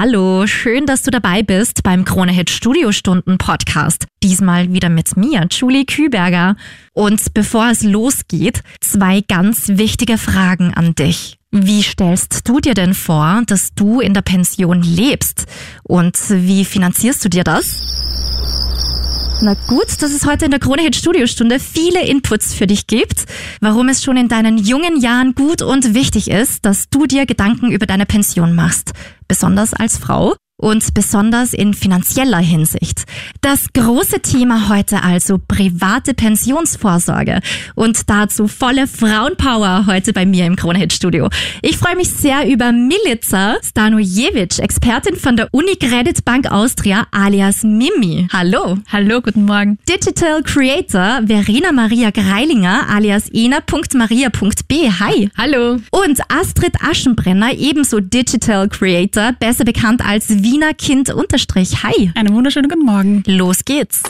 Hallo, 0.00 0.46
schön, 0.46 0.86
dass 0.86 1.02
du 1.02 1.10
dabei 1.10 1.42
bist 1.42 1.82
beim 1.82 2.04
Kronehit 2.04 2.50
Studiostunden 2.50 3.36
Podcast. 3.36 4.06
Diesmal 4.22 4.72
wieder 4.72 4.90
mit 4.90 5.16
mir, 5.16 5.48
Julie 5.50 5.86
Küberger. 5.86 6.54
Und 6.92 7.34
bevor 7.34 7.68
es 7.68 7.82
losgeht, 7.82 8.62
zwei 8.80 9.22
ganz 9.26 9.70
wichtige 9.70 10.16
Fragen 10.16 10.72
an 10.72 10.94
dich. 10.94 11.38
Wie 11.50 11.82
stellst 11.82 12.48
du 12.48 12.60
dir 12.60 12.74
denn 12.74 12.94
vor, 12.94 13.42
dass 13.48 13.74
du 13.74 13.98
in 13.98 14.14
der 14.14 14.22
Pension 14.22 14.82
lebst? 14.82 15.46
Und 15.82 16.16
wie 16.30 16.64
finanzierst 16.64 17.24
du 17.24 17.28
dir 17.28 17.42
das? 17.42 17.98
Na 19.40 19.54
gut, 19.68 20.00
dass 20.00 20.12
es 20.12 20.26
heute 20.26 20.44
in 20.44 20.52
der 20.52 20.58
Krone 20.60 20.82
Hit 20.82 20.96
Studiostunde 20.96 21.58
viele 21.60 22.04
Inputs 22.04 22.54
für 22.54 22.66
dich 22.66 22.86
gibt, 22.88 23.24
warum 23.60 23.88
es 23.88 24.02
schon 24.02 24.16
in 24.16 24.28
deinen 24.28 24.58
jungen 24.58 25.00
Jahren 25.00 25.34
gut 25.34 25.62
und 25.62 25.94
wichtig 25.94 26.28
ist, 26.28 26.64
dass 26.64 26.88
du 26.88 27.06
dir 27.06 27.24
Gedanken 27.24 27.70
über 27.70 27.86
deine 27.86 28.04
Pension 28.04 28.56
machst, 28.56 28.94
besonders 29.28 29.74
als 29.74 29.98
Frau 29.98 30.34
und 30.58 30.92
besonders 30.92 31.54
in 31.54 31.72
finanzieller 31.72 32.38
Hinsicht. 32.38 33.04
Das 33.40 33.72
große 33.72 34.20
Thema 34.20 34.68
heute 34.68 35.02
also 35.02 35.38
private 35.38 36.14
Pensionsvorsorge 36.14 37.40
und 37.74 38.10
dazu 38.10 38.48
volle 38.48 38.86
Frauenpower 38.86 39.86
heute 39.86 40.12
bei 40.12 40.26
mir 40.26 40.46
im 40.46 40.56
Kronehit 40.56 40.92
Studio. 40.92 41.28
Ich 41.62 41.78
freue 41.78 41.96
mich 41.96 42.10
sehr 42.10 42.48
über 42.48 42.72
Milica 42.72 43.56
Stanojevic, 43.64 44.58
Expertin 44.58 45.16
von 45.16 45.36
der 45.36 45.48
Unicredit 45.52 46.24
Bank 46.24 46.50
Austria 46.50 47.06
alias 47.12 47.62
Mimi. 47.62 48.26
Hallo. 48.32 48.78
Hallo, 48.90 49.20
guten 49.22 49.44
Morgen. 49.44 49.78
Digital 49.88 50.42
Creator 50.42 51.20
Verena 51.26 51.70
Maria 51.70 52.10
Greilinger 52.10 52.88
alias 52.90 53.28
ena.maria.b. 53.32 54.90
Hi. 54.98 55.30
Hallo. 55.38 55.78
Und 55.90 56.20
Astrid 56.28 56.74
Aschenbrenner, 56.82 57.54
ebenso 57.54 58.00
Digital 58.00 58.68
Creator, 58.68 59.32
besser 59.38 59.64
bekannt 59.64 60.04
als 60.04 60.26
Wiener 60.50 60.72
Kind 60.72 61.10
unterstrich. 61.10 61.82
Hi. 61.82 62.10
Einen 62.14 62.34
wunderschönen 62.34 62.70
guten 62.70 62.86
Morgen. 62.86 63.22
Los 63.26 63.66
geht's. 63.66 64.02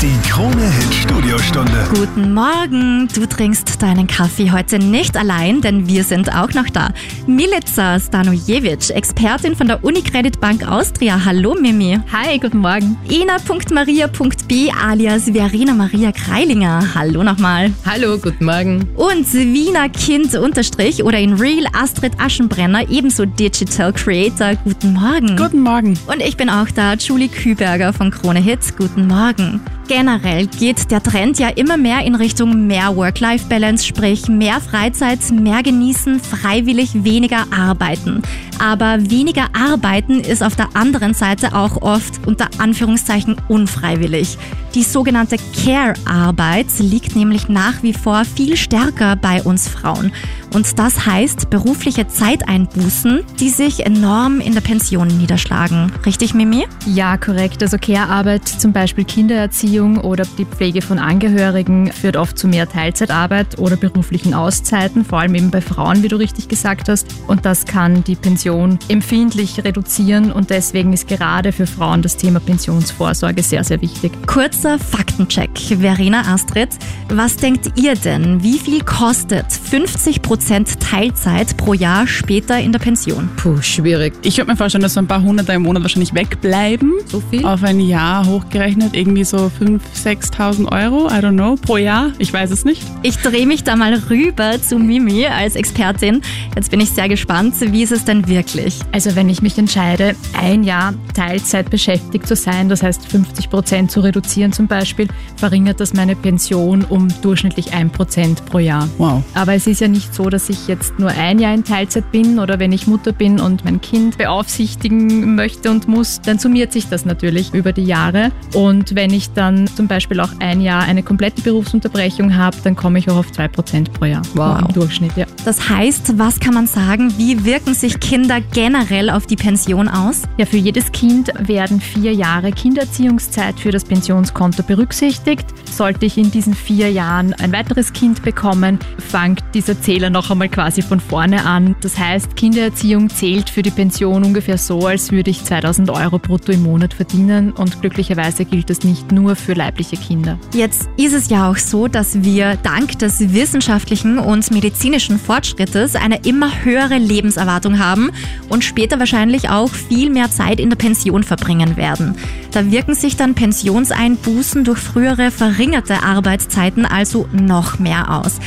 Die 0.00 0.16
Krone 0.30 0.70
Hit 0.70 0.94
Studiostunde. 0.94 1.88
Guten 1.90 2.32
Morgen. 2.32 3.08
Du 3.12 3.26
trinkst 3.26 3.82
deinen 3.82 4.06
Kaffee 4.06 4.52
heute 4.52 4.78
nicht 4.78 5.16
allein, 5.16 5.60
denn 5.60 5.88
wir 5.88 6.04
sind 6.04 6.32
auch 6.32 6.52
noch 6.54 6.68
da. 6.68 6.90
Milica 7.26 7.98
Stanojevic, 7.98 8.90
Expertin 8.90 9.56
von 9.56 9.66
der 9.66 9.82
Unicredit 9.82 10.38
Bank 10.38 10.64
Austria. 10.68 11.24
Hallo 11.24 11.56
Mimi. 11.60 11.98
Hi, 12.12 12.38
guten 12.38 12.58
Morgen. 12.58 12.96
Ina.maria.b 13.10 14.70
alias 14.80 15.24
Verena 15.24 15.74
Maria 15.74 16.12
Kreilinger. 16.12 16.94
Hallo 16.94 17.24
nochmal. 17.24 17.72
Hallo, 17.84 18.18
guten 18.18 18.44
Morgen. 18.44 18.88
Und 18.94 19.34
Wiener 19.34 19.88
Kind 19.88 20.32
unterstrich 20.36 21.02
oder 21.02 21.18
in 21.18 21.32
Real 21.32 21.66
Astrid 21.72 22.12
Aschenbrenner, 22.20 22.88
ebenso 22.88 23.24
Digital 23.24 23.92
Creator. 23.92 24.54
Guten 24.62 24.92
Morgen. 24.92 25.36
Guten 25.36 25.60
Morgen. 25.60 25.98
Und 26.06 26.22
ich 26.22 26.36
bin 26.36 26.48
auch 26.48 26.70
da, 26.72 26.94
Julie 26.94 27.28
Küberger 27.28 27.92
von 27.92 28.12
Krone 28.12 28.38
Hits. 28.38 28.76
Guten 28.76 29.08
Morgen. 29.08 29.60
Generell 29.88 30.46
geht 30.48 30.90
der 30.90 31.02
Trend 31.02 31.38
ja 31.38 31.48
immer 31.48 31.78
mehr 31.78 32.04
in 32.04 32.14
Richtung 32.14 32.66
mehr 32.66 32.94
Work-Life-Balance, 32.94 33.86
sprich 33.86 34.28
mehr 34.28 34.60
Freizeit, 34.60 35.18
mehr 35.32 35.62
genießen, 35.62 36.20
freiwillig 36.20 37.04
weniger 37.04 37.46
arbeiten. 37.50 38.20
Aber 38.58 38.98
weniger 39.10 39.46
arbeiten 39.54 40.20
ist 40.20 40.42
auf 40.42 40.56
der 40.56 40.68
anderen 40.74 41.14
Seite 41.14 41.54
auch 41.54 41.80
oft 41.80 42.26
unter 42.26 42.50
Anführungszeichen 42.58 43.36
unfreiwillig. 43.48 44.36
Die 44.74 44.82
sogenannte 44.82 45.36
Care-Arbeit 45.64 46.66
liegt 46.78 47.16
nämlich 47.16 47.48
nach 47.48 47.82
wie 47.82 47.94
vor 47.94 48.24
viel 48.24 48.56
stärker 48.56 49.16
bei 49.16 49.42
uns 49.42 49.66
Frauen. 49.66 50.12
Und 50.54 50.78
das 50.78 51.06
heißt 51.06 51.50
berufliche 51.50 52.08
Zeiteinbußen, 52.08 53.20
die 53.38 53.50
sich 53.50 53.84
enorm 53.84 54.40
in 54.40 54.54
der 54.54 54.60
Pension 54.60 55.08
niederschlagen. 55.08 55.92
Richtig, 56.06 56.32
Mimi? 56.34 56.66
Ja, 56.86 57.16
korrekt. 57.18 57.62
Also 57.62 57.76
Care-Arbeit, 57.78 58.48
zum 58.48 58.72
Beispiel 58.72 59.04
Kindererziehung 59.04 59.98
oder 59.98 60.24
die 60.38 60.46
Pflege 60.46 60.80
von 60.80 60.98
Angehörigen, 60.98 61.92
führt 61.92 62.16
oft 62.16 62.38
zu 62.38 62.48
mehr 62.48 62.68
Teilzeitarbeit 62.68 63.58
oder 63.58 63.76
beruflichen 63.76 64.32
Auszeiten, 64.32 65.04
vor 65.04 65.20
allem 65.20 65.34
eben 65.34 65.50
bei 65.50 65.60
Frauen, 65.60 66.02
wie 66.02 66.08
du 66.08 66.16
richtig 66.16 66.48
gesagt 66.48 66.88
hast. 66.88 67.06
Und 67.26 67.44
das 67.44 67.66
kann 67.66 68.04
die 68.04 68.16
Pension 68.16 68.78
empfindlich 68.88 69.62
reduzieren 69.64 70.32
und 70.32 70.50
deswegen 70.50 70.92
ist 70.92 71.08
gerade 71.08 71.52
für 71.52 71.66
Frauen 71.66 72.00
das 72.02 72.16
Thema 72.16 72.40
Pensionsvorsorge 72.40 73.42
sehr, 73.42 73.64
sehr 73.64 73.82
wichtig. 73.82 74.12
Kurzer 74.58 74.78
Faktencheck. 74.80 75.56
Verena 75.56 76.22
Astrid, 76.32 76.70
was 77.10 77.36
denkt 77.36 77.78
ihr 77.80 77.94
denn? 77.94 78.42
Wie 78.42 78.58
viel 78.58 78.82
kostet 78.82 79.52
50 79.52 80.20
Prozent 80.20 80.80
Teilzeit 80.80 81.56
pro 81.56 81.74
Jahr 81.74 82.08
später 82.08 82.58
in 82.58 82.72
der 82.72 82.80
Pension? 82.80 83.28
Puh, 83.36 83.62
schwierig. 83.62 84.14
Ich 84.22 84.36
würde 84.36 84.50
mir 84.50 84.56
vorstellen, 84.56 84.82
dass 84.82 84.94
so 84.94 85.00
ein 85.00 85.06
paar 85.06 85.22
Hunderter 85.22 85.54
im 85.54 85.62
Monat 85.62 85.84
wahrscheinlich 85.84 86.12
wegbleiben. 86.12 86.92
So 87.06 87.22
viel? 87.30 87.44
Auf 87.44 87.62
ein 87.62 87.78
Jahr 87.78 88.26
hochgerechnet 88.26 88.96
irgendwie 88.96 89.22
so 89.22 89.48
5.000, 89.60 89.80
6.000 90.04 90.72
Euro, 90.72 91.06
I 91.06 91.20
don't 91.20 91.34
know, 91.34 91.54
pro 91.54 91.76
Jahr. 91.76 92.10
Ich 92.18 92.32
weiß 92.32 92.50
es 92.50 92.64
nicht. 92.64 92.82
Ich 93.02 93.16
drehe 93.18 93.46
mich 93.46 93.62
da 93.62 93.76
mal 93.76 93.94
rüber 94.10 94.60
zu 94.60 94.80
Mimi 94.80 95.24
als 95.26 95.54
Expertin. 95.54 96.20
Jetzt 96.56 96.72
bin 96.72 96.80
ich 96.80 96.90
sehr 96.90 97.08
gespannt. 97.08 97.54
Wie 97.60 97.84
ist 97.84 97.92
es 97.92 98.04
denn 98.04 98.26
wirklich? 98.26 98.80
Also 98.90 99.14
wenn 99.14 99.28
ich 99.28 99.40
mich 99.40 99.56
entscheide, 99.56 100.16
ein 100.36 100.64
Jahr 100.64 100.94
Teilzeit 101.14 101.70
beschäftigt 101.70 102.26
zu 102.26 102.34
sein, 102.34 102.68
das 102.68 102.82
heißt 102.82 103.06
50 103.06 103.50
Prozent 103.50 103.92
zu 103.92 104.00
reduzieren 104.00 104.47
zum 104.52 104.66
Beispiel, 104.66 105.08
verringert 105.36 105.80
das 105.80 105.94
meine 105.94 106.16
Pension 106.16 106.84
um 106.84 107.08
durchschnittlich 107.22 107.72
ein 107.74 107.90
Prozent 107.90 108.44
pro 108.46 108.58
Jahr. 108.58 108.88
Wow. 108.98 109.22
Aber 109.34 109.54
es 109.54 109.66
ist 109.66 109.80
ja 109.80 109.88
nicht 109.88 110.14
so, 110.14 110.28
dass 110.30 110.48
ich 110.48 110.66
jetzt 110.68 110.98
nur 110.98 111.10
ein 111.10 111.38
Jahr 111.38 111.54
in 111.54 111.64
Teilzeit 111.64 112.10
bin 112.12 112.38
oder 112.38 112.58
wenn 112.58 112.72
ich 112.72 112.86
Mutter 112.86 113.12
bin 113.12 113.40
und 113.40 113.64
mein 113.64 113.80
Kind 113.80 114.18
beaufsichtigen 114.18 115.34
möchte 115.34 115.70
und 115.70 115.88
muss, 115.88 116.20
dann 116.20 116.38
summiert 116.38 116.72
sich 116.72 116.88
das 116.88 117.04
natürlich 117.04 117.52
über 117.54 117.72
die 117.72 117.84
Jahre. 117.84 118.30
Und 118.54 118.94
wenn 118.94 119.12
ich 119.12 119.30
dann 119.32 119.66
zum 119.66 119.86
Beispiel 119.86 120.20
auch 120.20 120.30
ein 120.40 120.60
Jahr 120.60 120.82
eine 120.82 121.02
komplette 121.02 121.42
Berufsunterbrechung 121.42 122.36
habe, 122.36 122.56
dann 122.64 122.76
komme 122.76 122.98
ich 122.98 123.08
auch 123.10 123.16
auf 123.16 123.32
zwei 123.32 123.48
Prozent 123.48 123.92
pro 123.92 124.06
Jahr 124.06 124.22
Wow. 124.34 124.60
im 124.66 124.74
Durchschnitt. 124.74 125.12
Ja. 125.16 125.26
Das 125.44 125.68
heißt, 125.68 126.18
was 126.18 126.40
kann 126.40 126.54
man 126.54 126.66
sagen? 126.66 127.12
Wie 127.16 127.44
wirken 127.44 127.74
sich 127.74 128.00
Kinder 128.00 128.40
generell 128.52 129.10
auf 129.10 129.26
die 129.26 129.36
Pension 129.36 129.88
aus? 129.88 130.22
Ja, 130.36 130.46
für 130.46 130.56
jedes 130.56 130.92
Kind 130.92 131.30
werden 131.38 131.80
vier 131.80 132.12
Jahre 132.12 132.52
Kindererziehungszeit 132.52 133.58
für 133.60 133.70
das 133.70 133.84
Pensionskonto 133.84 134.37
berücksichtigt. 134.66 135.46
Sollte 135.70 136.06
ich 136.06 136.16
in 136.16 136.30
diesen 136.30 136.54
vier 136.54 136.90
Jahren 136.90 137.34
ein 137.34 137.52
weiteres 137.52 137.92
Kind 137.92 138.22
bekommen, 138.22 138.78
fängt 138.98 139.42
dieser 139.52 139.80
Zähler 139.80 140.10
noch 140.10 140.30
einmal 140.30 140.48
quasi 140.48 140.80
von 140.80 141.00
vorne 141.00 141.44
an. 141.44 141.74
Das 141.80 141.98
heißt, 141.98 142.36
Kindererziehung 142.36 143.10
zählt 143.10 143.50
für 143.50 143.62
die 143.62 143.70
Pension 143.70 144.24
ungefähr 144.24 144.56
so, 144.56 144.86
als 144.86 145.10
würde 145.10 145.30
ich 145.30 145.44
2000 145.44 145.90
Euro 145.90 146.18
brutto 146.18 146.52
im 146.52 146.62
Monat 146.62 146.94
verdienen. 146.94 147.52
Und 147.52 147.80
glücklicherweise 147.80 148.44
gilt 148.44 148.70
das 148.70 148.84
nicht 148.84 149.10
nur 149.10 149.34
für 149.34 149.54
leibliche 149.54 149.96
Kinder. 149.96 150.38
Jetzt 150.54 150.88
ist 150.96 151.14
es 151.14 151.28
ja 151.28 151.50
auch 151.50 151.56
so, 151.56 151.88
dass 151.88 152.22
wir 152.22 152.56
dank 152.62 152.98
des 153.00 153.32
wissenschaftlichen 153.32 154.18
und 154.18 154.50
medizinischen 154.52 155.18
Fortschrittes 155.18 155.96
eine 155.96 156.24
immer 156.24 156.64
höhere 156.64 156.98
Lebenserwartung 156.98 157.78
haben 157.78 158.10
und 158.48 158.62
später 158.62 158.98
wahrscheinlich 159.00 159.50
auch 159.50 159.70
viel 159.70 160.10
mehr 160.10 160.30
Zeit 160.30 160.60
in 160.60 160.70
der 160.70 160.76
Pension 160.76 161.24
verbringen 161.24 161.76
werden. 161.76 162.14
Da 162.52 162.70
wirken 162.70 162.94
sich 162.94 163.16
dann 163.16 163.34
Pensionseinbußen 163.34 164.27
durch 164.64 164.78
frühere 164.78 165.30
verringerte 165.30 166.02
Arbeitszeiten 166.02 166.84
also 166.84 167.28
noch 167.32 167.78
mehr 167.78 168.10
aus. 168.10 168.38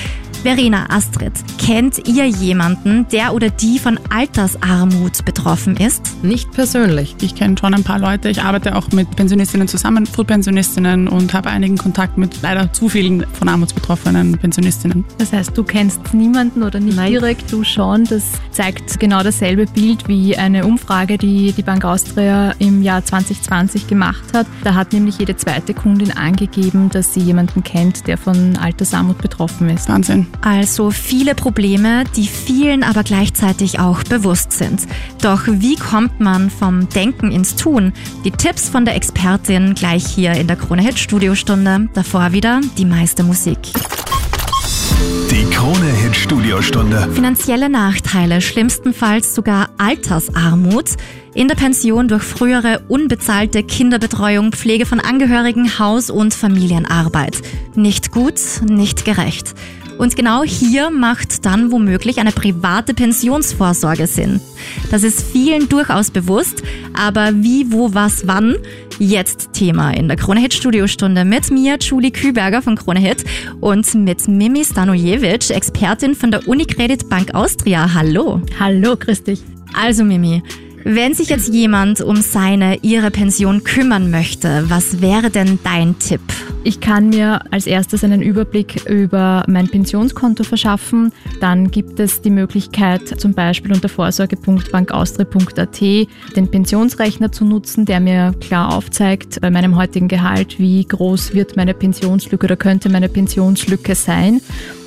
Verena 0.44 0.88
Astrid, 0.90 1.34
kennt 1.59 2.07
ihr 2.07 2.25
jemanden, 2.25 3.07
der 3.09 3.35
oder 3.35 3.52
die 3.52 3.78
von 3.78 4.00
Altersarmut 4.09 5.24
betroffen 5.24 5.78
ist? 5.78 6.24
Nicht 6.24 6.52
persönlich. 6.52 7.16
Ich 7.22 7.35
kenne 7.35 7.56
schon 7.59 7.75
ein 7.75 7.84
paar 7.84 8.00
Leute. 8.00 8.28
Ich 8.29 8.41
arbeite 8.41 8.75
auch 8.75 8.90
mit 8.91 9.16
Pensionistinnen 9.16 9.68
zusammen, 9.68 10.07
Frühpensionistinnen 10.07 11.07
und 11.07 11.35
habe 11.35 11.52
einigen 11.52 11.78
Kontakt 11.78 12.18
mit 12.18 12.41
leider 12.41 12.74
zu 12.74 12.90
vielen 12.90 13.24
von 13.34 13.50
armutsbetroffenen 13.50 14.40
Pensionistinnen. 14.40 15.06
Das 15.19 15.31
heißt, 15.31 15.56
du 15.56 15.63
kennst 15.63 16.12
niemanden 16.16 16.63
oder 16.63 16.79
nicht 16.79 16.97
direkt, 16.97 17.52
du 17.52 17.63
schon. 17.63 18.06
Das 18.06 18.23
zeigt 18.50 19.00
genau 19.00 19.22
dasselbe 19.22 19.68
Bild 19.68 20.08
wie 20.08 20.35
eine 20.35 20.66
Umfrage, 20.66 21.19
die 21.19 21.52
die 21.52 21.63
Bank 21.63 21.85
Austria 21.85 22.56
im 22.58 22.82
Jahr 22.82 23.05
2020 23.05 23.85
gemacht 23.85 24.23
hat. 24.34 24.47
Da 24.64 24.73
hat 24.73 24.91
nämlich 24.91 25.20
jede 25.20 25.35
zweite 25.35 25.76
Kundin 25.76 26.11
angegeben, 26.11 26.90
dass 26.90 27.14
sie 27.14 27.20
jemanden 27.20 27.64
kennt, 27.64 28.08
der 28.08 28.17
von 28.17 28.58
Altersarmut 28.58 29.20
betroffen 29.20 29.70
ist. 29.70 29.87
Wahnsinn. 29.87 30.30
Also 30.41 30.91
viele 30.91 31.35
Probleme, 31.35 32.03
die 32.16 32.28
vielen 32.28 32.83
aber 32.83 33.03
gleichzeitig 33.03 33.79
auch 33.79 34.03
bewusst 34.03 34.51
sind. 34.53 34.87
Doch 35.22 35.41
wie 35.45 35.75
kommt 35.75 36.19
man 36.19 36.49
vom 36.49 36.89
Denken 36.89 37.31
ins 37.31 37.55
Tun? 37.55 37.93
Die 38.23 38.31
Tipps 38.31 38.69
von 38.69 38.85
der 38.85 38.95
Expertin 38.95 39.75
gleich 39.75 40.05
hier 40.05 40.33
in 40.33 40.47
der 40.47 40.55
Krone 40.55 40.81
Hit 40.81 40.97
Studiostunde. 40.97 41.89
Davor 41.93 42.31
wieder 42.31 42.61
die 42.78 42.85
meiste 42.85 43.23
Musik. 43.23 43.59
Die 45.31 45.45
Krone 45.45 45.91
Hit 45.91 46.16
Studiostunde. 46.16 47.09
Finanzielle 47.13 47.69
Nachteile, 47.69 48.41
schlimmstenfalls 48.41 49.34
sogar 49.34 49.69
Altersarmut. 49.77 50.91
In 51.34 51.47
der 51.47 51.55
Pension 51.55 52.09
durch 52.09 52.23
frühere 52.23 52.81
unbezahlte 52.89 53.63
Kinderbetreuung, 53.63 54.51
Pflege 54.51 54.85
von 54.85 54.99
Angehörigen, 54.99 55.79
Haus- 55.79 56.09
und 56.09 56.34
Familienarbeit. 56.34 57.41
Nicht 57.75 58.11
gut, 58.11 58.41
nicht 58.67 59.05
gerecht. 59.05 59.53
Und 59.97 60.16
genau 60.16 60.43
hier 60.43 60.90
macht 60.90 61.46
dann 61.46 61.72
womöglich 61.72 62.20
eine 62.20 62.32
private 62.32 62.93
Pensionsvorsorge 62.93 64.08
Sinn. 64.08 64.41
Das 64.90 65.03
ist 65.03 65.22
vielen 65.22 65.70
durchaus 65.70 66.11
bewusst, 66.11 66.64
aber 66.93 67.32
wie, 67.35 67.72
wo, 67.72 67.93
was, 67.93 68.28
wann? 68.28 68.55
Jetzt 68.99 69.53
Thema 69.53 69.91
in 69.91 70.08
der 70.08 70.17
Kronehit 70.17 70.53
Studiostunde 70.53 71.26
mit 71.26 71.49
mir, 71.52 71.78
Julie 71.79 72.11
Küberger 72.11 72.61
von 72.61 72.76
Kronehit 72.76 73.23
und 73.59 73.93
mit 73.96 74.28
Mimi 74.28 74.64
Stanojevic, 74.64 75.49
Expertin 75.49 76.16
von 76.16 76.32
der 76.32 76.47
Unicredit 76.47 77.09
Bank 77.09 77.34
Austria. 77.34 77.94
Hallo. 77.94 78.41
Hallo, 78.59 78.96
grüß 78.96 79.23
dich. 79.23 79.41
Also 79.73 80.03
Mimi, 80.03 80.44
wenn 80.83 81.13
sich 81.13 81.29
jetzt 81.29 81.53
jemand 81.53 82.01
um 82.01 82.17
seine, 82.17 82.78
ihre 82.81 83.11
Pension 83.11 83.63
kümmern 83.63 84.11
möchte, 84.11 84.66
was 84.69 85.01
wäre 85.01 85.29
denn 85.29 85.59
dein 85.63 85.99
Tipp? 85.99 86.22
Ich 86.63 86.79
kann 86.79 87.09
mir 87.09 87.41
als 87.51 87.66
erstes 87.66 88.03
einen 88.03 88.22
Überblick 88.22 88.85
über 88.87 89.43
mein 89.47 89.67
Pensionskonto 89.67 90.43
verschaffen. 90.43 91.11
Dann 91.39 91.72
gibt 91.72 91.99
es 91.99 92.22
die 92.22 92.29
Möglichkeit, 92.29 93.19
zum 93.19 93.33
Beispiel 93.33 93.73
unter 93.73 93.89
vorsorge.bankaustria.at 93.89 95.81
den 95.81 96.51
Pensionsrechner 96.51 97.31
zu 97.31 97.45
nutzen, 97.45 97.85
der 97.85 97.99
mir 97.99 98.35
klar 98.39 98.75
aufzeigt 98.75 99.41
bei 99.41 99.49
meinem 99.49 99.75
heutigen 99.75 100.07
Gehalt, 100.07 100.59
wie 100.59 100.85
groß 100.85 101.34
wird 101.34 101.57
meine 101.57 101.73
Pensionslücke 101.73 102.45
oder 102.45 102.57
könnte 102.57 102.89
meine 102.89 103.09
Pensionslücke 103.09 103.95
sein. 103.95 104.41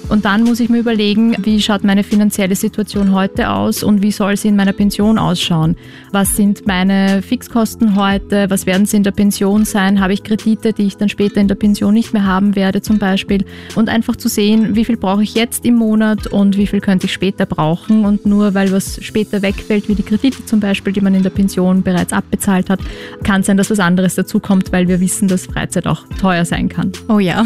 Und 0.09 0.25
dann 0.25 0.45
muss 0.45 0.61
ich 0.61 0.69
mir 0.69 0.79
überlegen, 0.79 1.35
wie 1.43 1.61
schaut 1.61 1.83
meine 1.83 2.05
finanzielle 2.05 2.55
Situation 2.55 3.13
heute 3.13 3.51
aus 3.51 3.83
und 3.83 4.03
wie 4.03 4.13
soll 4.13 4.37
sie 4.37 4.49
in 4.49 4.57
meiner 4.57 4.73
Pension 4.73 5.19
ausschauen? 5.19 5.77
Was 6.13 6.37
sind 6.37 6.67
meine 6.67 7.23
Fixkosten 7.23 7.97
heute? 7.97 8.49
Was 8.51 8.67
werden 8.67 8.87
sie 8.87 8.99
in 8.99 9.03
der 9.03 9.11
Pension 9.11 9.65
sein? 9.65 10.01
Habe 10.01 10.13
ich 10.13 10.23
Kredite, 10.23 10.73
die 10.73 10.85
ich 10.85 10.97
dann 10.97 11.09
später 11.09 11.41
in 11.41 11.49
der 11.49 11.55
Pension 11.55 11.95
nicht 11.95 12.13
mehr 12.13 12.25
haben 12.25 12.55
werde 12.55 12.83
zum 12.83 12.99
Beispiel? 12.99 13.45
Und 13.75 13.89
einfach 13.89 14.17
zu 14.17 14.29
sehen, 14.29 14.77
wie 14.77 14.85
viel 14.85 14.97
brauche 14.97 15.23
ich 15.23 15.35
jetzt 15.35 15.65
im 15.65 15.75
Monat 15.75 16.27
und 16.27 16.57
wie 16.57 16.67
viel 16.67 16.81
könnte 16.81 17.07
ich 17.07 17.13
später 17.13 17.47
brauchen? 17.47 18.05
Und 18.05 18.27
nur 18.27 18.55
weil 18.55 18.73
was 18.73 19.03
später 19.03 19.43
wegfällt, 19.43 19.89
wie 19.89 19.95
die 19.95 20.03
Kredite 20.03 20.45
zum 20.45 20.61
Beispiel, 20.61 20.93
die 20.93 21.01
man 21.01 21.15
in 21.15 21.23
der 21.23 21.31
Pension 21.31 21.83
bereits 21.83 22.13
abbezahlt 22.13 22.71
hat, 22.71 22.81
kann 23.25 23.43
sein, 23.43 23.57
dass 23.57 23.71
was 23.71 23.81
anderes 23.81 24.15
dazukommt, 24.15 24.71
weil 24.73 24.87
wir 24.87 25.01
wissen, 25.01 25.29
dass 25.29 25.47
Freizeit 25.47 25.87
auch 25.87 26.07
teuer 26.21 26.45
sein 26.45 26.69
kann. 26.69 26.93
Oh 27.09 27.19
ja. 27.19 27.45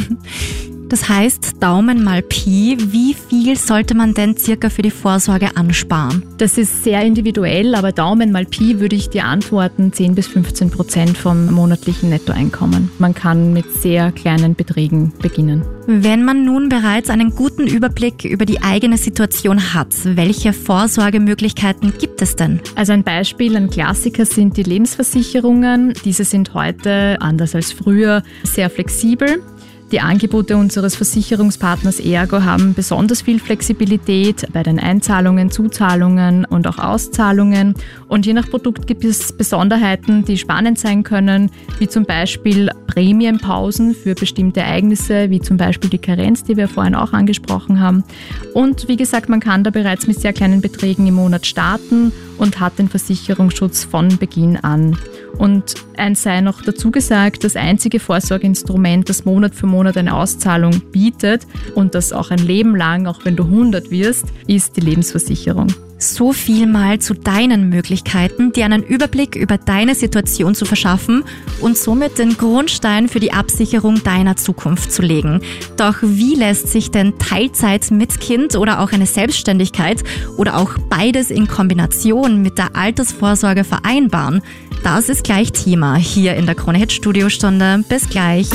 Das 0.88 1.06
heißt, 1.06 1.62
Daumen 1.62 2.02
mal 2.02 2.23
Pi, 2.23 2.79
wie 2.79 3.14
viel 3.14 3.56
sollte 3.58 3.94
man 3.94 4.14
denn 4.14 4.38
circa 4.38 4.70
für 4.70 4.81
die 4.81 4.90
Vorsorge 4.90 5.55
ansparen? 5.55 6.25
Das 6.38 6.56
ist 6.56 6.82
sehr 6.82 7.02
individuell, 7.02 7.75
aber 7.75 7.93
Daumen 7.93 8.32
mal 8.32 8.46
Pi 8.46 8.81
würde 8.81 8.96
ich 8.96 9.11
dir 9.11 9.26
antworten, 9.26 9.93
10 9.93 10.14
bis 10.14 10.29
15 10.29 10.70
Prozent 10.70 11.19
vom 11.19 11.52
monatlichen 11.52 12.08
Nettoeinkommen. 12.08 12.90
Man 12.99 13.14
kann 13.14 13.52
mit 13.52 13.70
sehr 13.75 14.12
kleinen 14.12 14.55
Beträgen 14.55 15.12
beginnen. 15.20 15.62
Wenn 15.87 16.25
man 16.25 16.44
nun 16.44 16.69
bereits 16.70 17.11
einen 17.11 17.35
guten 17.35 17.67
Überblick 17.67 18.25
über 18.25 18.46
die 18.46 18.62
eigene 18.62 18.96
Situation 18.96 19.75
hat, 19.75 19.94
welche 20.05 20.52
Vorsorgemöglichkeiten 20.52 21.94
gibt 21.99 22.23
es 22.23 22.37
denn? 22.37 22.61
Also 22.76 22.93
ein 22.93 23.05
Beispiel, 23.05 23.56
ein 23.56 23.69
Klassiker 23.69 24.25
sind 24.25 24.56
die 24.56 24.62
Lebensversicherungen. 24.62 25.93
Diese 26.05 26.25
sind 26.25 26.55
heute, 26.55 27.17
anders 27.20 27.55
als 27.55 27.73
früher, 27.73 28.23
sehr 28.43 28.70
flexibel. 28.70 29.43
Die 29.90 30.00
Angebote 30.00 30.58
unseres 30.58 30.96
Versicherungspartners 30.96 31.99
Ergo 31.99 32.43
haben 32.43 32.75
besonders 32.75 33.23
viel 33.23 33.40
Flexibilität 33.40 34.46
bei 34.52 34.62
den 34.62 34.79
Einzahlungen, 34.79 35.50
Zuzahlungen 35.50 36.44
und 36.44 36.67
auch 36.67 36.79
Auszahlungen. 36.79 37.75
Und 38.06 38.26
je 38.26 38.35
nach 38.35 38.50
Produkt 38.50 38.87
gibt 38.87 39.02
es 39.02 39.32
Besonderheiten, 39.32 40.26
die 40.26 40.37
spannend 40.37 40.79
sein 40.79 41.05
können, 41.05 41.50
wie 41.79 41.88
zum 41.88 42.05
Beispiel 42.05 42.69
Prämienpausen 42.87 43.94
für 43.94 44.14
bestimmte 44.14 44.61
Ereignisse, 44.61 45.31
wie 45.31 45.40
zum 45.40 45.56
Beispiel 45.56 45.88
die 45.88 45.99
Karenz, 45.99 46.44
die 46.44 46.58
wir 46.58 46.69
vorhin 46.69 46.94
auch 46.94 47.14
angesprochen 47.14 47.81
haben. 47.81 48.05
Und 48.52 48.88
wie 48.88 48.96
gesagt, 48.96 49.31
man 49.31 49.40
kann 49.40 49.64
da 49.64 49.70
bereits 49.70 50.06
mit 50.06 50.20
sehr 50.20 50.35
kleinen 50.35 50.61
Beträgen 50.61 51.06
im 51.06 51.14
Monat 51.14 51.46
starten 51.46 52.12
und 52.37 52.61
hat 52.61 52.79
den 52.79 52.90
Versicherungsschutz 52.90 53.85
von 53.85 54.19
Beginn 54.19 54.58
an. 54.58 54.99
Und 55.36 55.75
eins 55.96 56.22
sei 56.22 56.40
noch 56.40 56.62
dazu 56.62 56.90
gesagt, 56.90 57.44
das 57.44 57.56
einzige 57.56 58.00
Vorsorgeinstrument, 58.00 59.08
das 59.08 59.25
Monat 59.25 59.54
für 59.54 59.66
Monat 59.66 59.96
eine 59.96 60.14
Auszahlung 60.14 60.80
bietet 60.92 61.46
und 61.75 61.94
das 61.94 62.12
auch 62.12 62.30
ein 62.30 62.38
Leben 62.38 62.75
lang, 62.75 63.06
auch 63.06 63.25
wenn 63.25 63.36
du 63.36 63.44
100 63.44 63.90
wirst, 63.90 64.26
ist 64.46 64.76
die 64.76 64.80
Lebensversicherung. 64.80 65.69
So 66.00 66.32
viel 66.32 66.66
mal 66.66 67.00
zu 67.00 67.12
deinen 67.12 67.68
Möglichkeiten, 67.68 68.52
dir 68.52 68.64
einen 68.64 68.84
Überblick 68.84 69.34
über 69.34 69.58
deine 69.58 69.96
Situation 69.96 70.54
zu 70.54 70.64
verschaffen 70.64 71.24
und 71.60 71.76
somit 71.76 72.18
den 72.18 72.36
Grundstein 72.36 73.08
für 73.08 73.18
die 73.18 73.32
Absicherung 73.32 74.02
deiner 74.04 74.36
Zukunft 74.36 74.92
zu 74.92 75.02
legen. 75.02 75.40
Doch 75.76 75.96
wie 76.00 76.36
lässt 76.36 76.68
sich 76.68 76.92
denn 76.92 77.18
Teilzeit 77.18 77.90
mit 77.90 78.20
Kind 78.20 78.54
oder 78.54 78.80
auch 78.80 78.92
eine 78.92 79.06
Selbstständigkeit 79.06 80.04
oder 80.36 80.56
auch 80.56 80.78
beides 80.88 81.32
in 81.32 81.48
Kombination 81.48 82.42
mit 82.42 82.58
der 82.58 82.76
Altersvorsorge 82.76 83.64
vereinbaren? 83.64 84.42
Das 84.84 85.08
ist 85.08 85.24
gleich 85.24 85.50
Thema 85.50 85.96
hier 85.96 86.36
in 86.36 86.46
der 86.46 86.54
Krone 86.54 86.78
Hit 86.78 86.92
Studiostunde. 86.92 87.84
Bis 87.88 88.08
gleich. 88.08 88.48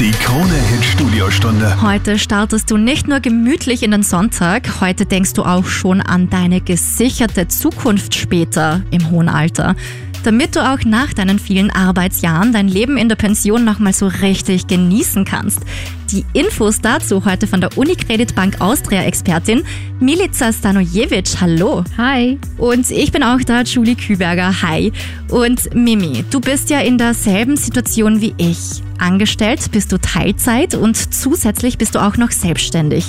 Die 0.00 0.12
Krone 0.12 0.54
Hit 0.54 0.82
Studiostunde. 0.82 1.82
Heute 1.82 2.18
startest 2.18 2.70
du 2.70 2.78
nicht 2.78 3.06
nur 3.06 3.20
gemütlich 3.20 3.82
in 3.82 3.90
den 3.90 4.02
Sonntag, 4.02 4.80
heute 4.80 5.04
denkst 5.04 5.34
du 5.34 5.42
auch 5.42 5.66
schon 5.66 6.00
an 6.00 6.30
deine 6.30 6.62
gesicherte 6.62 7.48
Zukunft 7.48 8.14
später 8.14 8.80
im 8.90 9.10
hohen 9.10 9.28
Alter. 9.28 9.76
Damit 10.22 10.54
du 10.54 10.60
auch 10.60 10.80
nach 10.84 11.14
deinen 11.14 11.38
vielen 11.38 11.70
Arbeitsjahren 11.70 12.52
dein 12.52 12.68
Leben 12.68 12.98
in 12.98 13.08
der 13.08 13.16
Pension 13.16 13.64
nochmal 13.64 13.94
so 13.94 14.06
richtig 14.06 14.66
genießen 14.66 15.24
kannst. 15.24 15.60
Die 16.10 16.26
Infos 16.34 16.80
dazu 16.80 17.24
heute 17.24 17.46
von 17.46 17.60
der 17.60 17.78
Unicredit 17.78 18.34
Bank 18.34 18.60
Austria 18.60 19.02
Expertin 19.04 19.62
Milica 19.98 20.52
Stanojevic. 20.52 21.40
Hallo. 21.40 21.84
Hi. 21.96 22.38
Und 22.58 22.90
ich 22.90 23.12
bin 23.12 23.22
auch 23.22 23.40
da, 23.46 23.62
Julie 23.62 23.94
Küberger. 23.94 24.60
Hi. 24.60 24.92
Und 25.28 25.74
Mimi, 25.74 26.24
du 26.30 26.40
bist 26.40 26.68
ja 26.68 26.80
in 26.80 26.98
derselben 26.98 27.56
Situation 27.56 28.20
wie 28.20 28.34
ich. 28.36 28.82
Angestellt 28.98 29.70
bist 29.72 29.90
du 29.92 29.98
Teilzeit 29.98 30.74
und 30.74 30.96
zusätzlich 31.14 31.78
bist 31.78 31.94
du 31.94 31.98
auch 32.00 32.18
noch 32.18 32.30
selbstständig. 32.30 33.06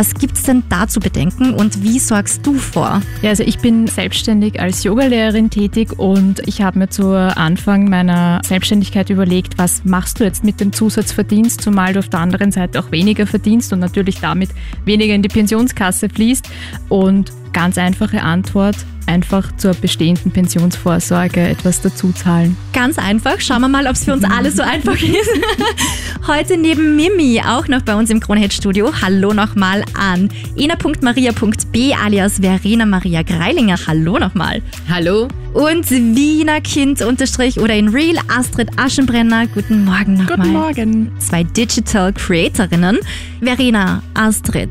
Was 0.00 0.14
gibt's 0.14 0.44
denn 0.44 0.62
da 0.70 0.88
zu 0.88 0.98
bedenken 0.98 1.52
und 1.52 1.82
wie 1.82 1.98
sorgst 1.98 2.46
du 2.46 2.54
vor? 2.54 3.02
Ja, 3.20 3.28
also 3.28 3.42
ich 3.42 3.58
bin 3.58 3.86
selbstständig 3.86 4.58
als 4.58 4.82
Yogalehrerin 4.82 5.50
tätig 5.50 5.98
und 5.98 6.40
ich 6.48 6.62
habe 6.62 6.78
mir 6.78 6.88
zu 6.88 7.14
Anfang 7.14 7.90
meiner 7.90 8.40
Selbstständigkeit 8.42 9.10
überlegt, 9.10 9.58
was 9.58 9.84
machst 9.84 10.18
du 10.18 10.24
jetzt 10.24 10.42
mit 10.42 10.58
dem 10.58 10.72
Zusatzverdienst, 10.72 11.60
zumal 11.60 11.92
du 11.92 11.98
auf 11.98 12.08
der 12.08 12.20
anderen 12.20 12.50
Seite 12.50 12.80
auch 12.80 12.90
weniger 12.90 13.26
verdienst 13.26 13.74
und 13.74 13.80
natürlich 13.80 14.20
damit 14.20 14.48
weniger 14.86 15.12
in 15.12 15.20
die 15.20 15.28
Pensionskasse 15.28 16.08
fließt. 16.08 16.48
Und 16.88 17.30
ganz 17.52 17.78
einfache 17.78 18.22
Antwort, 18.22 18.76
einfach 19.06 19.54
zur 19.56 19.74
bestehenden 19.74 20.30
Pensionsvorsorge 20.30 21.40
etwas 21.40 21.82
dazu 21.82 22.12
zahlen. 22.12 22.56
Ganz 22.72 22.98
einfach. 22.98 23.40
Schauen 23.40 23.62
wir 23.62 23.68
mal, 23.68 23.86
ob 23.86 23.94
es 23.94 24.04
für 24.04 24.12
uns 24.12 24.24
alle 24.24 24.50
so 24.50 24.62
einfach 24.62 24.94
ist. 24.94 25.30
Heute 26.26 26.56
neben 26.56 26.96
Mimi 26.96 27.42
auch 27.44 27.66
noch 27.66 27.82
bei 27.82 27.94
uns 27.96 28.10
im 28.10 28.20
Kronhead 28.20 28.52
Studio. 28.52 28.92
Hallo 29.02 29.32
nochmal 29.32 29.84
an 29.98 30.28
ena.maria.b 30.56 31.94
alias 31.94 32.38
Verena 32.40 32.86
Maria 32.86 33.22
Greilinger. 33.22 33.78
Hallo 33.86 34.18
nochmal. 34.18 34.62
Hallo. 34.88 35.28
Und 35.52 35.90
Wiener 35.90 36.60
Kind 36.60 37.02
unterstrich 37.02 37.58
oder 37.58 37.74
in 37.74 37.88
Real 37.88 38.16
Astrid 38.28 38.70
Aschenbrenner. 38.76 39.48
Guten 39.48 39.84
Morgen 39.84 40.14
nochmal. 40.14 40.36
Guten 40.36 40.52
Morgen. 40.52 41.12
Zwei 41.18 41.42
Digital 41.42 42.12
Creatorinnen. 42.12 42.98
Verena, 43.42 44.02
Astrid, 44.14 44.70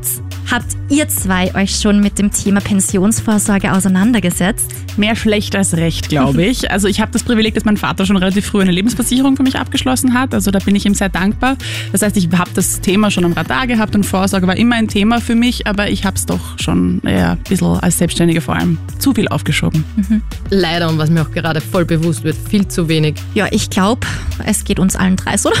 Habt 0.50 0.76
ihr 0.88 1.06
zwei 1.06 1.54
euch 1.54 1.78
schon 1.78 2.00
mit 2.00 2.18
dem 2.18 2.32
Thema 2.32 2.60
Pensionsvorsorge 2.60 3.72
auseinandergesetzt? 3.72 4.74
Mehr 4.96 5.14
schlecht 5.14 5.54
als 5.54 5.74
recht, 5.74 6.08
glaube 6.08 6.42
ich. 6.46 6.72
Also 6.72 6.88
ich 6.88 7.00
habe 7.00 7.12
das 7.12 7.22
Privileg, 7.22 7.54
dass 7.54 7.64
mein 7.64 7.76
Vater 7.76 8.04
schon 8.04 8.16
relativ 8.16 8.46
früh 8.46 8.60
eine 8.60 8.72
Lebensversicherung 8.72 9.36
für 9.36 9.44
mich 9.44 9.56
abgeschlossen 9.56 10.12
hat. 10.12 10.34
Also 10.34 10.50
da 10.50 10.58
bin 10.58 10.74
ich 10.74 10.86
ihm 10.86 10.94
sehr 10.94 11.08
dankbar. 11.08 11.56
Das 11.92 12.02
heißt, 12.02 12.16
ich 12.16 12.28
habe 12.32 12.50
das 12.52 12.80
Thema 12.80 13.12
schon 13.12 13.24
am 13.24 13.32
Radar 13.32 13.68
gehabt 13.68 13.94
und 13.94 14.04
Vorsorge 14.04 14.48
war 14.48 14.56
immer 14.56 14.74
ein 14.74 14.88
Thema 14.88 15.20
für 15.20 15.36
mich, 15.36 15.68
aber 15.68 15.88
ich 15.88 16.04
habe 16.04 16.16
es 16.16 16.26
doch 16.26 16.58
schon 16.58 17.00
eher 17.04 17.32
ein 17.32 17.38
bisschen 17.48 17.78
als 17.78 17.98
Selbstständige 17.98 18.40
vor 18.40 18.56
allem 18.56 18.76
zu 18.98 19.14
viel 19.14 19.28
aufgeschoben. 19.28 19.84
Mhm. 19.94 20.22
Leider 20.50 20.88
und 20.88 20.98
was 20.98 21.10
mir 21.10 21.22
auch 21.22 21.30
gerade 21.30 21.60
voll 21.60 21.84
bewusst 21.84 22.24
wird, 22.24 22.36
viel 22.36 22.66
zu 22.66 22.88
wenig. 22.88 23.14
Ja, 23.34 23.46
ich 23.52 23.70
glaube, 23.70 24.04
es 24.44 24.64
geht 24.64 24.80
uns 24.80 24.96
allen 24.96 25.14
drei 25.14 25.36
so. 25.36 25.52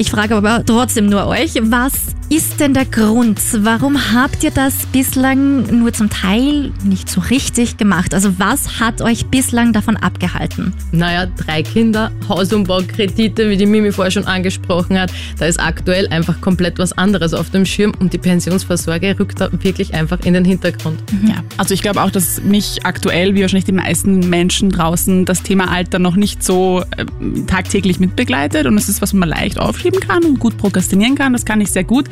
Ich 0.00 0.12
frage 0.12 0.36
aber 0.36 0.64
trotzdem 0.64 1.06
nur 1.06 1.26
euch, 1.26 1.54
was 1.60 2.14
ist 2.30 2.60
denn 2.60 2.74
der 2.74 2.84
Grund? 2.84 3.40
Warum 3.64 4.12
habt 4.12 4.44
ihr 4.44 4.50
das 4.50 4.84
bislang 4.92 5.78
nur 5.78 5.94
zum 5.94 6.10
Teil 6.10 6.72
nicht 6.84 7.08
so 7.08 7.22
richtig 7.22 7.78
gemacht? 7.78 8.12
Also 8.12 8.38
was 8.38 8.80
hat 8.80 9.00
euch 9.00 9.26
bislang 9.26 9.72
davon 9.72 9.96
abgehalten? 9.96 10.74
Naja, 10.92 11.26
drei 11.26 11.62
Kinder, 11.62 12.10
Hausumbau-Kredite, 12.28 13.48
wie 13.48 13.56
die 13.56 13.64
Mimi 13.64 13.92
vorher 13.92 14.10
schon 14.10 14.26
angesprochen 14.26 14.98
hat. 14.98 15.10
Da 15.38 15.46
ist 15.46 15.58
aktuell 15.58 16.06
einfach 16.08 16.38
komplett 16.42 16.78
was 16.78 16.92
anderes 16.92 17.32
auf 17.32 17.48
dem 17.48 17.64
Schirm 17.64 17.94
und 17.98 18.12
die 18.12 18.18
Pensionsvorsorge 18.18 19.18
rückt 19.18 19.40
da 19.40 19.48
wirklich 19.62 19.94
einfach 19.94 20.20
in 20.20 20.34
den 20.34 20.44
Hintergrund. 20.44 21.02
Ja, 21.26 21.42
also 21.56 21.72
ich 21.72 21.80
glaube 21.80 22.02
auch, 22.02 22.10
dass 22.10 22.42
mich 22.42 22.84
aktuell, 22.84 23.36
wie 23.36 23.40
wahrscheinlich 23.40 23.64
die 23.64 23.72
meisten 23.72 24.28
Menschen 24.28 24.68
draußen, 24.70 25.24
das 25.24 25.42
Thema 25.42 25.70
Alter 25.70 25.98
noch 25.98 26.16
nicht 26.16 26.42
so 26.42 26.82
äh, 26.98 27.06
tagtäglich 27.46 28.00
mitbegleitet 28.00 28.66
und 28.66 28.76
es 28.76 28.90
ist 28.90 29.00
was, 29.00 29.14
man 29.14 29.30
leicht 29.30 29.58
aufschieben 29.58 30.00
kann 30.00 30.24
und 30.24 30.38
gut 30.38 30.58
prokrastinieren 30.58 31.14
kann. 31.14 31.32
Das 31.32 31.46
kann 31.46 31.62
ich 31.62 31.70
sehr 31.70 31.84
gut. 31.84 32.06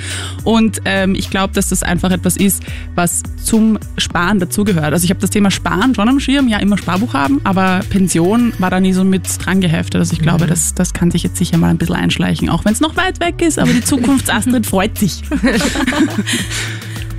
Und 0.45 0.81
ähm, 0.85 1.15
ich 1.15 1.31
glaube, 1.31 1.55
dass 1.55 1.69
das 1.69 1.83
einfach 1.83 2.11
etwas 2.11 2.37
ist, 2.37 2.63
was 2.95 3.23
zum 3.43 3.79
Sparen 3.99 4.39
dazugehört. 4.39 4.93
Also 4.93 5.05
ich 5.05 5.11
habe 5.11 5.21
das 5.21 5.31
Thema 5.31 5.51
Sparen 5.51 5.95
schon 5.95 6.09
am 6.09 6.21
Schirm, 6.21 6.49
ja 6.49 6.59
immer 6.59 6.79
Sparbuch 6.79 7.15
haben, 7.15 7.41
aber 7.45 7.81
Pension 7.91 8.53
war 8.59 8.71
da 8.71 8.81
nie 8.81 8.93
so 8.93 9.05
mit 9.05 9.27
dran 9.45 9.61
geheftet. 9.61 10.01
Also 10.01 10.13
ich 10.13 10.21
glaube, 10.21 10.45
mhm. 10.45 10.51
das, 10.51 10.75
das 10.75 10.93
kann 10.93 11.11
sich 11.11 11.23
jetzt 11.23 11.37
sicher 11.37 11.57
mal 11.59 11.69
ein 11.69 11.79
bisschen 11.79 11.97
einschleichen, 11.97 12.49
auch 12.49 12.65
wenn 12.65 12.73
es 12.73 12.81
noch 12.81 12.97
weit 12.97 13.21
weg 13.21 13.43
ist, 13.43 13.59
aber 13.59 13.73
die 13.73 13.85
Zukunftsastrid 13.85 14.67
freut 14.67 14.99
sich. 14.99 15.23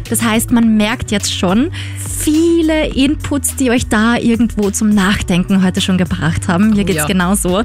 Das 0.09 0.21
heißt, 0.21 0.51
man 0.51 0.77
merkt 0.77 1.11
jetzt 1.11 1.33
schon 1.33 1.69
viele 1.97 2.87
Inputs, 2.87 3.55
die 3.55 3.71
euch 3.71 3.87
da 3.87 4.15
irgendwo 4.15 4.71
zum 4.71 4.89
Nachdenken 4.89 5.63
heute 5.63 5.81
schon 5.81 5.97
gebracht 5.97 6.47
haben. 6.47 6.71
Mir 6.71 6.85
geht's 6.85 6.99
ja. 6.99 7.05
genauso. 7.05 7.63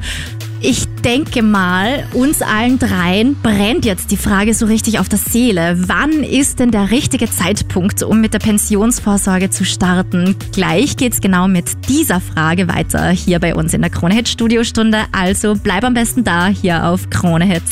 Ich 0.64 0.87
denke 1.04 1.42
mal, 1.42 2.07
uns 2.14 2.40
allen 2.40 2.78
dreien 2.78 3.35
brennt 3.42 3.85
jetzt 3.85 4.12
die 4.12 4.16
Frage 4.16 4.54
so 4.54 4.66
richtig 4.66 5.00
auf 5.00 5.09
der 5.09 5.19
Seele. 5.19 5.75
Wann 5.88 6.23
ist 6.23 6.61
denn 6.61 6.71
der 6.71 6.92
richtige 6.92 7.28
Zeitpunkt, 7.28 8.04
um 8.04 8.21
mit 8.21 8.33
der 8.33 8.38
Pensionsvorsorge 8.38 9.50
zu 9.50 9.64
starten? 9.64 10.37
Gleich 10.52 10.97
geht's 10.97 11.21
genau 11.21 11.49
mit 11.49 11.88
dieser 11.88 12.21
Frage 12.21 12.69
weiter 12.69 13.11
hier 13.11 13.40
bei 13.40 13.57
uns 13.57 13.75
in 13.75 13.81
der 13.81 13.90
Kronehit 13.90 14.28
Studiostunde. 14.28 15.00
Also 15.11 15.54
bleib 15.61 15.83
am 15.83 15.95
besten 15.95 16.23
da 16.23 16.47
hier 16.47 16.87
auf 16.87 17.11
Kronehit. 17.11 17.64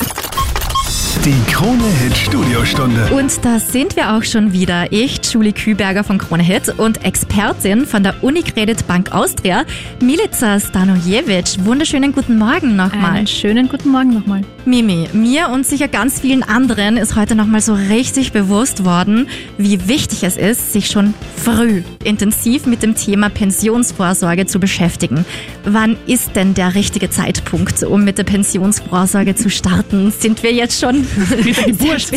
Die 1.19 1.51
Krone 1.51 1.83
Hit 2.01 2.17
Studiostunde. 2.17 3.13
Und 3.13 3.45
da 3.45 3.59
sind 3.59 3.95
wir 3.95 4.15
auch 4.15 4.23
schon 4.23 4.53
wieder. 4.53 4.91
Ich, 4.91 5.19
Julie 5.31 5.51
Küberger 5.51 6.03
von 6.03 6.17
Krone 6.17 6.41
Hit 6.41 6.69
und 6.79 7.05
Expertin 7.05 7.85
von 7.85 8.01
der 8.01 8.23
Unicredit 8.23 8.87
Bank 8.87 9.13
Austria, 9.13 9.65
Milica 10.01 10.59
Stanojevic. 10.59 11.63
Wunderschönen 11.63 12.11
guten 12.11 12.39
Morgen 12.39 12.75
nochmal. 12.75 13.17
Einen 13.17 13.27
schönen 13.27 13.69
guten 13.69 13.89
Morgen 13.89 14.15
nochmal. 14.15 14.41
Mimi, 14.65 15.09
mir 15.13 15.49
und 15.49 15.65
sicher 15.65 15.87
ganz 15.87 16.21
vielen 16.21 16.41
anderen 16.41 16.97
ist 16.97 17.15
heute 17.15 17.35
nochmal 17.35 17.61
so 17.61 17.73
richtig 17.73 18.31
bewusst 18.31 18.83
worden, 18.83 19.27
wie 19.57 19.87
wichtig 19.87 20.23
es 20.23 20.37
ist, 20.37 20.73
sich 20.73 20.87
schon 20.87 21.13
früh 21.35 21.83
intensiv 22.03 22.65
mit 22.65 22.83
dem 22.83 22.95
Thema 22.95 23.29
Pensionsvorsorge 23.29 24.45
zu 24.45 24.59
beschäftigen. 24.59 25.25
Wann 25.65 25.97
ist 26.07 26.35
denn 26.35 26.53
der 26.53 26.73
richtige 26.73 27.09
Zeitpunkt, 27.09 27.83
um 27.83 28.03
mit 28.03 28.17
der 28.17 28.23
Pensionsvorsorge 28.23 29.35
zu 29.35 29.49
starten? 29.49 30.11
Sind 30.11 30.41
wir 30.43 30.53
jetzt 30.53 30.79
schon 30.79 31.00
Wurscht, 31.79 32.11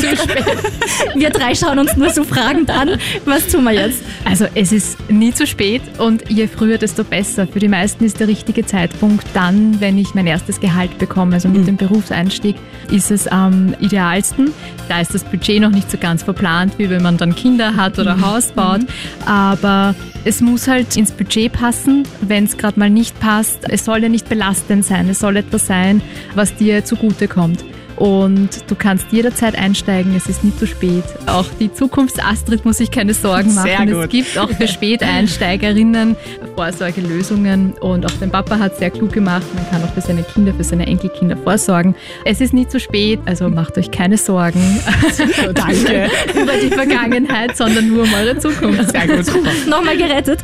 Wir 1.14 1.30
drei 1.30 1.54
schauen 1.54 1.78
uns 1.78 1.96
nur 1.96 2.10
so 2.10 2.24
fragend 2.24 2.70
an. 2.70 2.98
Was 3.24 3.48
tun 3.48 3.64
wir 3.64 3.72
jetzt? 3.72 4.02
Also 4.24 4.46
es 4.54 4.72
ist 4.72 5.10
nie 5.10 5.32
zu 5.32 5.46
spät 5.46 5.82
und 5.98 6.28
je 6.30 6.46
früher, 6.46 6.78
desto 6.78 7.04
besser. 7.04 7.46
Für 7.46 7.58
die 7.58 7.68
meisten 7.68 8.04
ist 8.04 8.20
der 8.20 8.28
richtige 8.28 8.64
Zeitpunkt 8.64 9.26
dann, 9.34 9.80
wenn 9.80 9.98
ich 9.98 10.14
mein 10.14 10.26
erstes 10.26 10.60
Gehalt 10.60 10.98
bekomme, 10.98 11.34
also 11.34 11.48
mit 11.48 11.62
mhm. 11.62 11.66
dem 11.66 11.76
Berufseinstieg 11.76 12.56
ist 12.90 13.10
es 13.10 13.26
am 13.26 13.74
idealsten. 13.80 14.52
Da 14.88 15.00
ist 15.00 15.14
das 15.14 15.24
Budget 15.24 15.60
noch 15.60 15.70
nicht 15.70 15.90
so 15.90 15.98
ganz 15.98 16.22
verplant, 16.22 16.74
wie 16.78 16.90
wenn 16.90 17.02
man 17.02 17.16
dann 17.16 17.34
Kinder 17.34 17.76
hat 17.76 17.98
oder 17.98 18.16
mhm. 18.16 18.26
Haus 18.26 18.52
baut. 18.52 18.80
Mhm. 18.80 19.26
Aber 19.26 19.94
es 20.24 20.40
muss 20.40 20.68
halt 20.68 20.96
ins 20.96 21.12
Budget 21.12 21.52
passen, 21.52 22.04
wenn 22.20 22.44
es 22.44 22.56
gerade 22.56 22.78
mal 22.78 22.90
nicht 22.90 23.18
passt. 23.20 23.60
Es 23.68 23.84
soll 23.84 24.02
ja 24.02 24.08
nicht 24.08 24.28
belastend 24.28 24.84
sein. 24.84 25.08
Es 25.08 25.18
soll 25.18 25.36
etwas 25.36 25.66
sein, 25.66 26.00
was 26.34 26.54
dir 26.54 26.84
zugute 26.84 27.28
kommt. 27.28 27.64
Und 27.96 28.70
du 28.70 28.74
kannst 28.74 29.06
jederzeit 29.12 29.56
einsteigen, 29.56 30.14
es 30.16 30.26
ist 30.26 30.42
nie 30.42 30.54
zu 30.56 30.66
spät. 30.66 31.04
Auch 31.26 31.46
die 31.60 31.72
Zukunfts-Astrid 31.72 32.64
muss 32.64 32.78
sich 32.78 32.90
keine 32.90 33.14
Sorgen 33.14 33.54
machen. 33.54 33.68
Sehr 33.68 33.86
gut. 33.86 34.04
Es 34.04 34.08
gibt 34.10 34.38
auch 34.38 34.50
für 34.50 34.66
Späteinsteigerinnen 34.66 36.16
Vorsorgelösungen 36.54 37.72
und 37.80 38.06
auch 38.06 38.12
dein 38.20 38.30
Papa 38.30 38.58
hat 38.58 38.76
sehr 38.78 38.90
klug 38.90 39.12
gemacht. 39.12 39.44
Man 39.54 39.68
kann 39.70 39.82
auch 39.82 39.92
für 39.92 40.00
seine 40.00 40.22
Kinder, 40.22 40.54
für 40.54 40.64
seine 40.64 40.86
Enkelkinder 40.86 41.36
vorsorgen. 41.36 41.94
Es 42.24 42.40
ist 42.40 42.52
nie 42.52 42.66
zu 42.66 42.80
spät, 42.80 43.20
also 43.26 43.48
macht 43.48 43.76
euch 43.78 43.90
keine 43.90 44.16
Sorgen. 44.16 44.60
Danke. 45.54 46.10
über 46.40 46.52
die 46.62 46.68
Vergangenheit, 46.68 47.56
sondern 47.56 47.88
nur 47.88 48.04
um 48.04 48.14
eure 48.14 48.38
Zukunft. 48.38 48.90
Sehr 48.90 49.06
gut. 49.06 49.26
Nochmal 49.68 49.96
gerettet. 49.96 50.40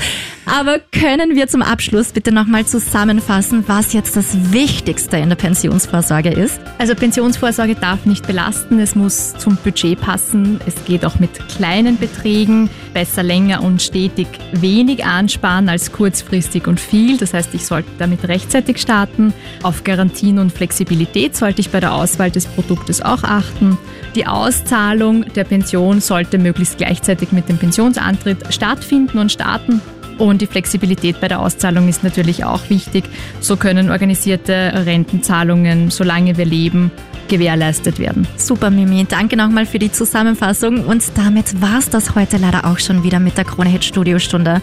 Aber 0.52 0.80
können 0.80 1.36
wir 1.36 1.46
zum 1.46 1.62
Abschluss 1.62 2.10
bitte 2.10 2.32
nochmal 2.32 2.66
zusammenfassen, 2.66 3.62
was 3.68 3.92
jetzt 3.92 4.16
das 4.16 4.52
Wichtigste 4.52 5.16
in 5.16 5.28
der 5.28 5.36
Pensionsvorsorge 5.36 6.30
ist? 6.30 6.60
Also 6.76 6.96
Pensionsvorsorge 6.96 7.76
darf 7.76 8.04
nicht 8.04 8.26
belasten, 8.26 8.80
es 8.80 8.96
muss 8.96 9.34
zum 9.34 9.56
Budget 9.56 10.00
passen. 10.00 10.58
Es 10.66 10.84
geht 10.84 11.04
auch 11.04 11.20
mit 11.20 11.30
kleinen 11.48 11.98
Beträgen, 11.98 12.68
besser 12.92 13.22
länger 13.22 13.62
und 13.62 13.80
stetig 13.80 14.26
wenig 14.50 15.04
ansparen 15.04 15.68
als 15.68 15.92
kurzfristig 15.92 16.66
und 16.66 16.80
viel. 16.80 17.16
Das 17.16 17.32
heißt, 17.32 17.54
ich 17.54 17.64
sollte 17.64 17.88
damit 17.98 18.26
rechtzeitig 18.26 18.78
starten. 18.78 19.32
Auf 19.62 19.84
Garantien 19.84 20.40
und 20.40 20.52
Flexibilität 20.52 21.36
sollte 21.36 21.60
ich 21.60 21.70
bei 21.70 21.78
der 21.78 21.94
Auswahl 21.94 22.32
des 22.32 22.46
Produktes 22.46 23.02
auch 23.02 23.22
achten. 23.22 23.78
Die 24.16 24.26
Auszahlung 24.26 25.32
der 25.32 25.44
Pension 25.44 26.00
sollte 26.00 26.38
möglichst 26.38 26.76
gleichzeitig 26.76 27.30
mit 27.30 27.48
dem 27.48 27.56
Pensionsantritt 27.56 28.52
stattfinden 28.52 29.18
und 29.18 29.30
starten. 29.30 29.80
Und 30.20 30.42
die 30.42 30.46
Flexibilität 30.46 31.18
bei 31.18 31.28
der 31.28 31.40
Auszahlung 31.40 31.88
ist 31.88 32.04
natürlich 32.04 32.44
auch 32.44 32.68
wichtig. 32.68 33.04
So 33.40 33.56
können 33.56 33.90
organisierte 33.90 34.72
Rentenzahlungen, 34.84 35.90
solange 35.90 36.36
wir 36.36 36.44
leben, 36.44 36.90
gewährleistet 37.28 37.98
werden. 37.98 38.26
Super, 38.36 38.68
Mimi. 38.68 39.06
Danke 39.08 39.36
nochmal 39.36 39.64
für 39.64 39.78
die 39.78 39.90
Zusammenfassung. 39.90 40.84
Und 40.84 41.02
damit 41.16 41.62
war 41.62 41.78
es 41.78 41.88
das 41.88 42.14
heute 42.14 42.36
leider 42.36 42.66
auch 42.66 42.78
schon 42.78 43.02
wieder 43.02 43.18
mit 43.18 43.38
der 43.38 43.46
Krone 43.46 43.70
Hit 43.70 43.84
Studiostunde. 43.84 44.60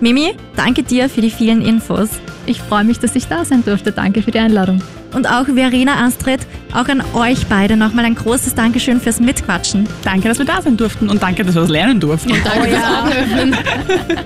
Mimi, 0.00 0.34
danke 0.54 0.84
dir 0.84 1.08
für 1.08 1.20
die 1.20 1.30
vielen 1.30 1.60
Infos. 1.60 2.08
Ich 2.46 2.60
freue 2.60 2.84
mich, 2.84 3.00
dass 3.00 3.16
ich 3.16 3.26
da 3.26 3.44
sein 3.44 3.64
durfte. 3.64 3.90
Danke 3.90 4.22
für 4.22 4.30
die 4.30 4.38
Einladung. 4.38 4.80
Und 5.12 5.26
auch 5.26 5.46
Verena 5.46 6.04
Astrid, 6.06 6.40
auch 6.72 6.88
an 6.88 7.02
euch 7.14 7.46
beide 7.46 7.76
nochmal 7.76 8.04
ein 8.04 8.14
großes 8.14 8.54
Dankeschön 8.54 9.00
fürs 9.00 9.20
Mitquatschen. 9.20 9.88
Danke, 10.04 10.28
dass 10.28 10.38
wir 10.38 10.46
da 10.46 10.62
sein 10.62 10.76
durften 10.76 11.08
und 11.08 11.22
danke, 11.22 11.44
dass 11.44 11.54
wir 11.54 11.62
was 11.62 11.68
lernen 11.68 11.98
durften. 11.98 12.32
Und 12.32 12.44
danke 12.44 12.68
oh, 12.68 12.72
ja. 12.72 13.06
fürs 13.06 13.56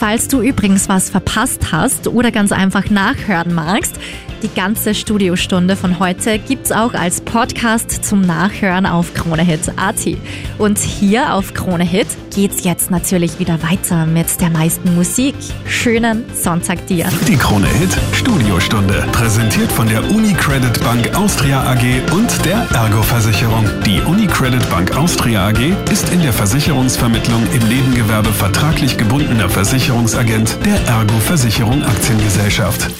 Falls 0.00 0.26
du 0.26 0.40
übrigens 0.40 0.88
was 0.88 1.10
verpasst 1.10 1.70
hast 1.70 2.08
oder 2.08 2.32
ganz 2.32 2.50
einfach 2.50 2.90
nachhören 2.90 3.54
magst, 3.54 3.94
die 4.42 4.52
ganze 4.54 4.94
Studiostunde 4.94 5.76
von 5.76 5.98
heute 5.98 6.38
gibt's 6.38 6.72
auch 6.72 6.94
als 6.94 7.20
Podcast 7.20 8.04
zum 8.04 8.22
Nachhören 8.22 8.86
auf 8.86 9.14
KroneHit.at. 9.14 10.18
Und 10.58 10.78
hier 10.78 11.34
auf 11.34 11.54
KroneHit 11.54 12.08
geht's 12.34 12.64
jetzt 12.64 12.90
natürlich 12.90 13.38
wieder 13.38 13.62
weiter 13.62 14.06
mit 14.06 14.40
der 14.40 14.50
meisten 14.50 14.94
Musik. 14.94 15.34
Schönen 15.66 16.24
Sonntag 16.34 16.86
dir. 16.86 17.06
Die 17.28 17.36
KroneHit 17.36 17.96
Studiostunde, 18.12 19.04
präsentiert 19.12 19.70
von 19.70 19.88
der 19.88 20.02
UniCredit 20.10 20.82
Bank 20.82 21.14
Austria 21.14 21.62
AG 21.62 22.12
und 22.12 22.44
der 22.44 22.66
Ergo 22.72 23.02
Versicherung. 23.02 23.64
Die 23.86 24.00
UniCredit 24.00 24.68
Bank 24.70 24.96
Austria 24.96 25.48
AG 25.48 25.60
ist 25.90 26.10
in 26.10 26.20
der 26.22 26.32
Versicherungsvermittlung 26.32 27.46
im 27.52 27.68
Nebengewerbe 27.68 28.30
vertraglich 28.30 28.96
gebundener 28.96 29.48
Versicherungsagent 29.48 30.58
der 30.64 30.80
Ergo 30.86 31.18
Versicherung 31.18 31.82
Aktiengesellschaft. 31.84 32.90